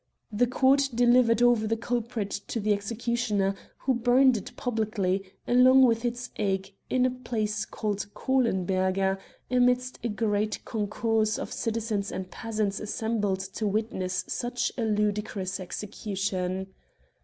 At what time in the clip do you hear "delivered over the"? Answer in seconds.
0.95-1.77